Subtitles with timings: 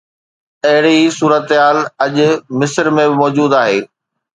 [0.67, 2.15] اهڙي ئي صورتحال اڄ
[2.59, 3.79] مصر ۾ به موجود آهي.